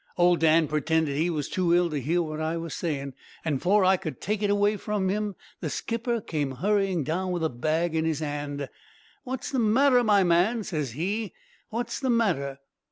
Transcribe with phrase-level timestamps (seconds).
[0.17, 3.13] Old Dan pretended he was too ill to hear what I was saying,
[3.45, 7.43] an' afore I could take it away from him, the skipper comes hurrying down with
[7.43, 8.67] a bag in his 'and.
[9.25, 11.33] "'What's the matter, my man?' ses he,
[11.69, 12.57] 'what's the matter?'